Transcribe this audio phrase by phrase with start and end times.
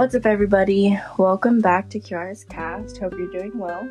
[0.00, 0.98] What's up, everybody?
[1.18, 2.96] Welcome back to Kiara's Cast.
[2.96, 3.86] Hope you're doing well.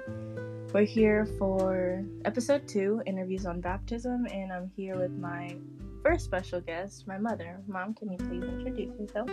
[0.73, 5.55] We're here for episode two interviews on baptism, and I'm here with my
[6.01, 7.61] first special guest, my mother.
[7.67, 9.29] Mom, can you please introduce yourself?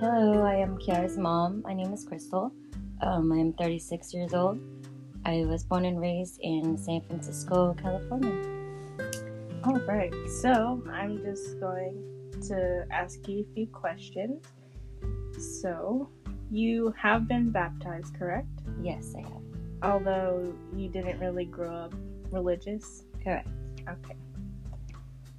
[0.00, 1.60] Hello, I am Kiara's mom.
[1.66, 2.50] My name is Crystal.
[3.02, 4.58] Um, I am 36 years old.
[5.26, 8.32] I was born and raised in San Francisco, California.
[9.64, 14.42] All right, so I'm just going to ask you a few questions.
[15.38, 16.08] So,
[16.50, 18.48] you have been baptized, correct?
[18.82, 19.42] Yes, I have.
[19.82, 21.94] Although you didn't really grow up
[22.30, 23.04] religious?
[23.22, 23.48] Correct.
[23.88, 24.16] Okay.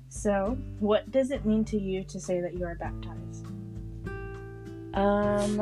[0.10, 3.46] So, what does it mean to you to say that you are baptized?
[4.94, 5.60] Um,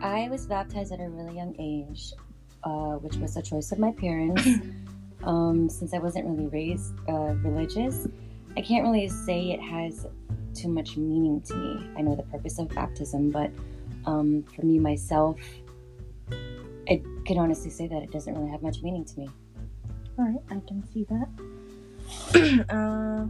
[0.00, 2.12] I was baptized at a really young age,
[2.62, 4.46] uh, which was a choice of my parents.
[5.24, 8.06] um, since I wasn't really raised uh, religious,
[8.56, 10.06] I can't really say it has
[10.54, 11.90] too much meaning to me.
[11.96, 13.50] I know the purpose of baptism, but
[14.06, 15.38] um, for me myself,
[16.88, 19.28] I can honestly say that it doesn't really have much meaning to me.
[20.18, 21.28] All right, I can see that.
[22.74, 23.26] uh,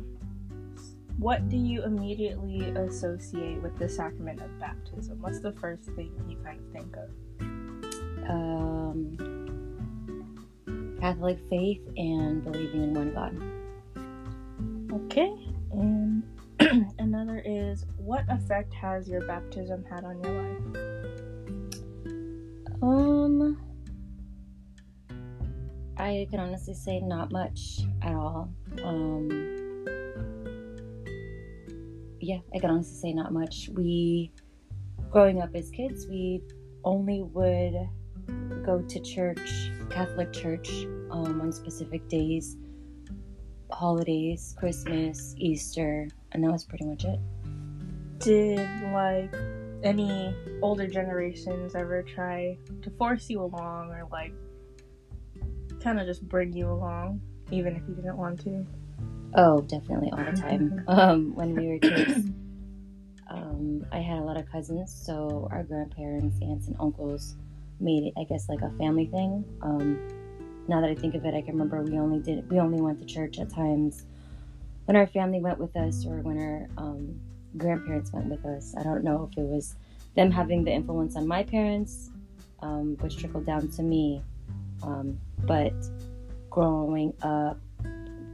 [1.19, 5.21] what do you immediately associate with the sacrament of baptism?
[5.21, 7.11] What's the first thing you kind of think of?
[8.31, 9.39] Um,
[11.01, 13.37] Catholic faith and believing in one God.
[15.19, 15.35] Okay,
[15.73, 16.23] and
[17.01, 20.63] another is what effect has your baptism had on your life?
[22.81, 23.59] Um,
[25.97, 28.49] I can honestly say not much at all.
[28.85, 29.29] Um,
[32.21, 33.71] yeah, I can honestly say not much.
[33.75, 34.31] We,
[35.11, 36.43] growing up as kids, we
[36.85, 37.75] only would
[38.65, 40.71] go to church, Catholic church,
[41.11, 42.57] um, on specific days,
[43.71, 47.19] holidays, Christmas, Easter, and that was pretty much it.
[48.19, 48.59] Did
[48.93, 49.35] like
[49.83, 54.33] any older generations ever try to force you along or like
[55.83, 57.21] kind of just bring you along,
[57.51, 58.67] even if you didn't want to?
[59.35, 60.85] Oh, definitely all the time.
[60.89, 62.31] um, when we were kids,
[63.29, 67.37] um, I had a lot of cousins, so our grandparents, aunts, and uncles
[67.81, 69.45] made it, I guess, like a family thing.
[69.63, 70.18] Um,
[70.69, 72.99] now that I think of it, I can remember we only did we only went
[73.01, 74.05] to church at times
[74.85, 77.19] when our family went with us or when our um,
[77.57, 78.75] grandparents went with us.
[78.79, 79.75] I don't know if it was
[80.15, 82.11] them having the influence on my parents,
[82.61, 84.23] um, which trickled down to me,
[84.83, 85.75] um, but
[86.51, 87.59] growing up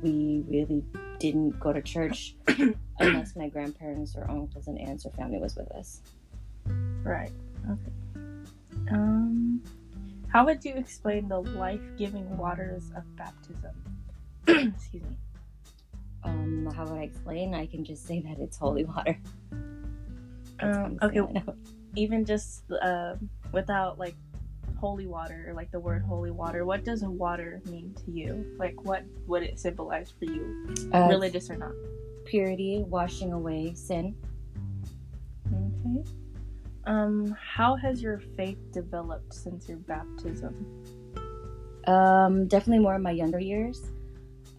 [0.03, 0.85] we really
[1.19, 2.35] didn't go to church
[2.99, 6.01] unless my grandparents or uncles and aunts or family was with us.
[7.03, 7.33] Right.
[7.71, 7.93] Okay.
[8.91, 9.63] Um,
[10.35, 13.71] how would you explain the life-giving waters of baptism?
[14.49, 15.17] Excuse me.
[16.25, 17.55] Um, how would I explain?
[17.55, 19.17] I can just say that it's holy water.
[20.59, 21.21] Um, okay.
[21.21, 21.55] all I know.
[21.95, 23.15] Even just uh,
[23.53, 24.17] without like
[24.77, 28.45] holy water or like the word holy water, what does water mean to you?
[28.59, 31.71] Like, what would it symbolize for you, Uh, religious or not?
[32.25, 34.17] purity, washing away sin.
[35.47, 36.03] Okay.
[36.87, 40.85] Um, how has your faith developed since your baptism?
[41.87, 43.93] Um, definitely more in my younger years.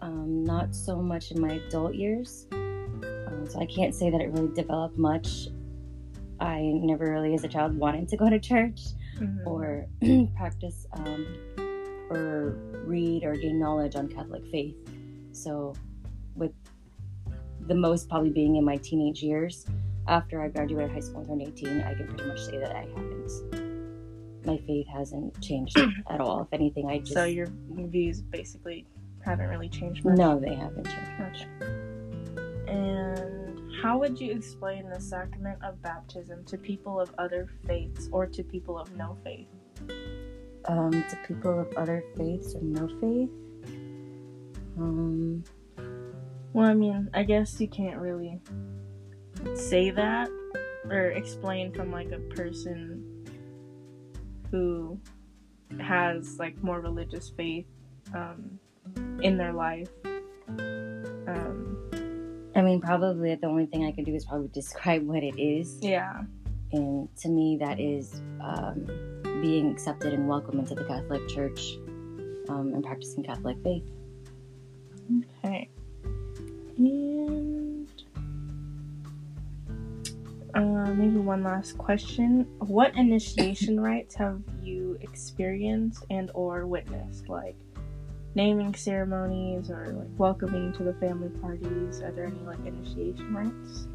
[0.00, 2.46] Um, not so much in my adult years.
[2.52, 5.48] Um, so I can't say that it really developed much.
[6.40, 8.80] I never really, as a child, wanted to go to church.
[9.18, 9.46] Mhm.
[9.46, 9.86] or
[10.36, 11.26] practice um,
[12.10, 14.76] or read or gain knowledge on Catholic faith.
[15.32, 15.72] So,
[16.34, 16.52] with
[17.66, 19.64] the most probably being in my teenage years,
[20.08, 22.86] after I graduated high school and turned 18, I can pretty much say that I
[22.94, 24.46] haven't.
[24.46, 25.76] My faith hasn't changed
[26.10, 26.42] at all.
[26.42, 27.14] If anything, I just.
[27.14, 28.86] So your views basically
[29.24, 30.16] haven't really changed much.
[30.16, 31.46] no, they haven't changed much.
[32.68, 38.26] And how would you explain the sacrament of baptism to people of other faiths or
[38.26, 39.48] to people of no faith?
[40.66, 43.30] Um, to people of other faiths or no faith,
[44.78, 45.44] um,
[46.52, 48.40] Well, I mean, I guess you can't really
[49.54, 50.28] say that
[50.90, 53.04] or explain from like a person
[54.50, 54.98] who
[55.80, 57.66] has like more religious faith
[58.14, 58.58] um,
[59.20, 59.90] in their life.
[60.58, 61.76] Um,
[62.54, 65.78] I mean, probably the only thing I can do is probably describe what it is.
[65.82, 66.22] yeah.
[66.72, 68.84] And to me, that is um,
[69.40, 71.76] being accepted and welcome into the Catholic Church
[72.48, 73.84] um, and practicing Catholic faith.
[75.44, 75.70] Okay.
[80.56, 87.28] Uh, maybe one last question: What initiation rites have you experienced and or witnessed?
[87.28, 87.56] Like
[88.34, 92.00] naming ceremonies or like welcoming to the family parties.
[92.02, 93.86] Are there any like initiation rites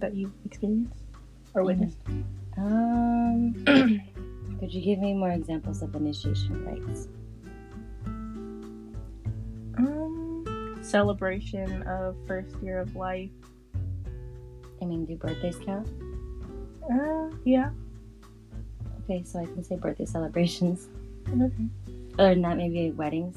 [0.00, 1.04] that you've experienced
[1.54, 1.98] or witnessed?
[2.56, 3.54] Um,
[4.60, 7.08] could you give me more examples of initiation rites?
[9.78, 13.30] Um, celebration of first year of life.
[14.82, 15.88] I mean, do birthdays count?
[16.92, 17.70] Uh, yeah.
[19.04, 20.88] Okay, so I can say birthday celebrations.
[21.28, 21.52] Okay.
[22.18, 23.36] Other than that, maybe weddings.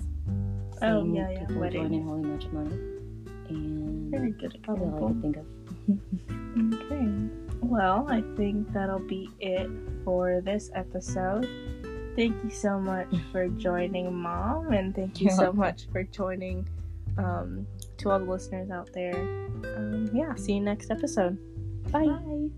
[0.82, 1.90] Oh, Seeing yeah, yeah, people weddings.
[1.90, 2.78] join in holy matrimony.
[4.12, 5.22] Very And good probably all I example.
[5.22, 6.82] can think of.
[6.92, 7.58] Okay.
[7.62, 9.70] Well, I think that'll be it
[10.06, 11.48] for this episode.
[12.16, 15.60] Thank you so much for joining, Mom, and thank you You're so welcome.
[15.60, 16.68] much for joining
[17.18, 17.66] um,
[17.98, 19.16] to all the listeners out there.
[19.16, 21.38] Um, yeah, see you next episode.
[21.92, 22.50] Bye.